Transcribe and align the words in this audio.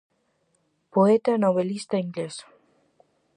Poeta 0.93 1.29
e 1.37 1.41
novelista 1.45 1.95
inglés. 2.05 2.35